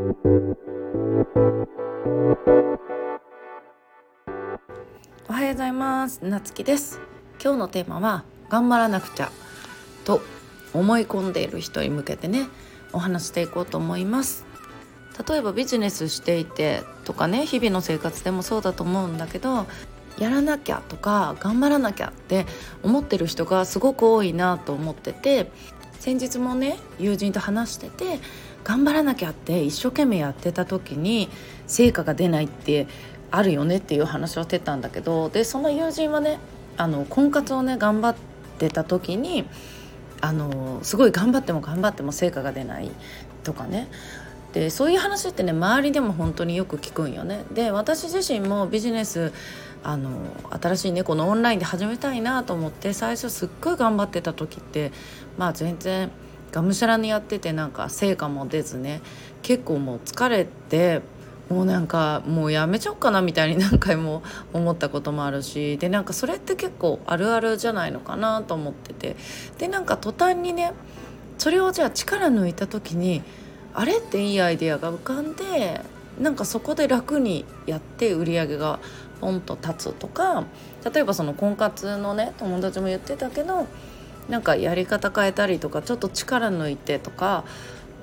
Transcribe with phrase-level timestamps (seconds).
[0.00, 0.02] お
[5.34, 6.24] はようございます。
[6.24, 6.98] なつきです。
[7.42, 9.30] 今日のテーマは頑張らなくちゃ
[10.06, 10.22] と
[10.72, 12.48] 思い込んでいる人に向けてね
[12.94, 14.46] お話していこうと思います。
[15.28, 19.66] 例えばビジネスしていてとかね日々の生活でもそうだと思うんだけど
[20.18, 22.46] やらなきゃとか頑張らなきゃって
[22.82, 25.52] 思ってる人がすごく多いなと思ってて
[25.98, 28.18] 先日もね友人と話してて
[28.64, 31.28] 頑張らなきゃって一生懸命やってた時に
[31.66, 32.86] 成果が出ないって
[33.30, 36.38] あるよねっていう話をしてたんだけどでその友人はね
[36.76, 38.16] あの婚活をね頑張っ
[38.58, 39.44] てた時に
[40.20, 42.90] あのすごい頑張っても頑張っても成果が出ない
[43.44, 43.88] とかね
[44.52, 47.44] でそういう話ってね周りでも本当によく聞くんよね。
[47.52, 49.32] で私自身もビジネス
[49.84, 50.10] あの
[50.60, 54.92] 新しいねこのオンラインで始めたいなと思って最初すっごい頑張ってた時って
[55.38, 56.10] まあ全然
[56.52, 59.00] がむしゃらにやっててなんか成果も出ずね
[59.42, 61.02] 結構もう疲れて
[61.48, 69.16] もうなんかもうやめちゃおうかなみたいに何回も思ったこともあるしでなんかそれって結構あるあるじゃないのかなと思ってて
[69.58, 70.72] でなんか途端にね
[71.38, 73.22] それをじゃあ力抜いた時に
[73.74, 75.80] あれっていいアイデアが浮かんで
[76.20, 78.78] なんかそこで楽にやって売り上げが
[79.20, 80.44] ポンと立つとか
[80.92, 83.66] 例えばその婚活のね友達も言ってたけど
[84.28, 87.44] なんかやり方変えたりとかちょっと力抜いてとか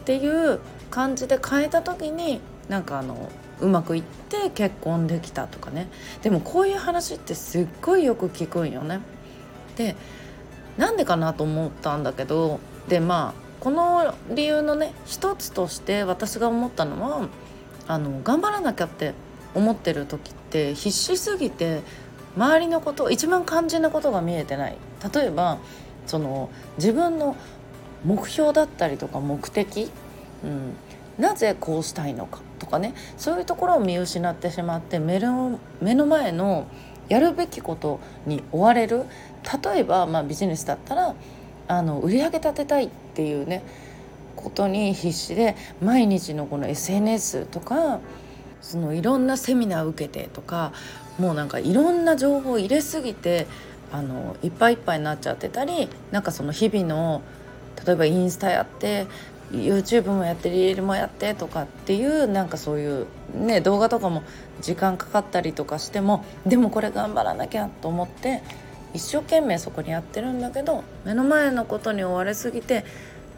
[0.00, 0.60] っていう
[0.90, 5.88] 感じで変えた時になんかあのうまくいって結婚できたとかね
[6.22, 9.00] でもこういう話ってすっごいよく聞くんよね。
[9.76, 9.96] で
[10.76, 17.28] なんでかなと思ったんだけどでまあこの理由のね一つとして私が思ったのは
[17.86, 19.14] あの頑張らなきゃって
[19.54, 21.82] 思ってる時って必死すぎて
[22.36, 24.76] 周りのこと一番肝心なことが見えてない
[25.14, 25.58] 例えば
[26.06, 27.36] その自分の
[28.04, 29.90] 目標だったりとか目的、
[30.44, 30.74] うん、
[31.18, 36.66] なぜこうしたいのかとかねそういうところを見失ってしまって目の目の前の
[37.08, 39.04] やるべきことに追われる
[39.64, 41.14] 例えば、まあ、ビジネスだったら
[41.68, 43.62] あの売り上げ立てたいっていうね
[44.36, 48.00] ことに必死で毎日のこの SNS とか
[48.60, 50.72] そのいろんなセミナー受けてとか
[51.18, 53.46] もうなんかいろんな情報を入れすぎて
[53.92, 57.22] あのいっぱいいっぱいになっちゃってたりなんかその日々の
[57.86, 59.06] 例えばインスタやって
[59.52, 64.22] YouTube もやってリールもやってとかっていうなんかそういうね動画とかも
[64.62, 68.42] 時間かかったりとかしてもでもこれ頑張らなきゃと思って
[68.94, 72.84] 一生懸命そこにやってるんだけど目の前のことに追われすぎて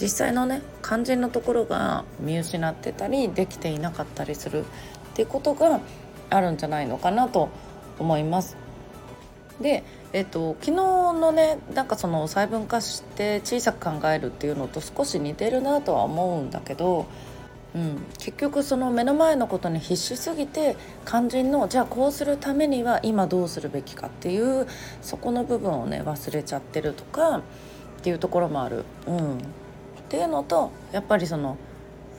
[0.00, 4.64] 実際のね肝心のところが見失ってたりできていなかったりするっ
[5.14, 5.80] ていうことが
[6.30, 7.48] あるんじゃないのかなと
[7.98, 8.61] 思います。
[9.62, 17.06] で、えっと、昨日のねなんかその細分化して小さく考えるっていうのと少し似てるなとは思うんだけど、
[17.74, 24.66] うん、結局その目の前のことに必死すぎて肝心のじゃあこうするためには今どうするべきかっていう
[25.00, 27.42] そこの部分をね忘れちゃってるとかっ
[28.02, 28.84] ていうところもある。
[29.06, 29.40] うん、っ
[30.08, 31.56] ていうのとやっぱりその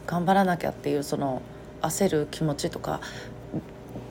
[0.08, 1.42] 頑張らなきゃっていうその
[1.82, 3.02] 焦る気持ちとか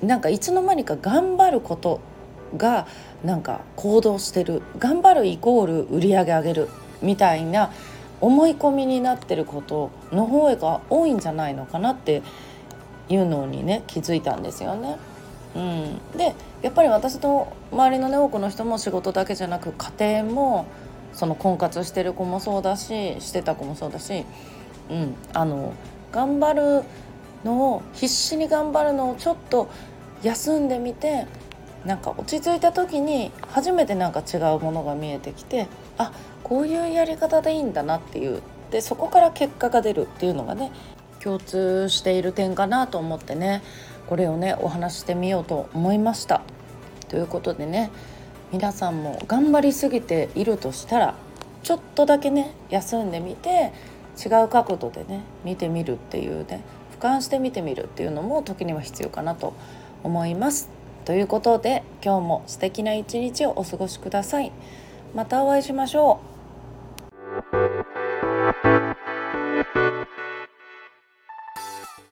[0.03, 2.01] なんかいつの間にか頑張ること
[2.57, 2.87] が
[3.25, 6.69] なんか行動してる頑張るイコール売り上げ上げる
[7.01, 7.73] みたいな
[8.21, 12.23] 思い込みになってることの方が多いんじゃないのかなって
[13.09, 14.97] いうのにね気づいたんですよね。
[15.55, 20.67] うん、でやっぱり私と周りのね多くの人も仕事だけじゃなく家庭も
[21.13, 24.25] その婚活してる子もそうだししてた子もそうだし、
[24.89, 25.75] うん、あの
[26.11, 26.83] 頑張る
[27.45, 29.69] のを必死に頑張るのをちょっと
[30.23, 31.27] 休んでみて
[31.85, 35.67] なんか落ち着いた時に初めてなんか違うものが見えてきて
[35.99, 36.13] あ
[36.45, 40.71] こういうやり方でいいんだなっていうでそこから結果が出るっていうのがね
[41.21, 43.63] 共通している点かなと思ってね
[44.07, 46.43] これをねお話してみようと思いました。
[47.09, 47.91] ということでね
[48.53, 51.15] 皆さんも頑張りすぎているとしたら
[51.63, 53.73] ちょっとだけね休んでみて
[54.19, 56.63] 違う角度でね見てみるっていうね
[56.99, 59.55] 俯瞰して見てみるっていうのも時には必要かなと
[60.03, 60.82] 思います。
[61.05, 64.53] ということで今日も素敵な一日をお過ごしください。
[65.15, 66.32] またお会いしましょう。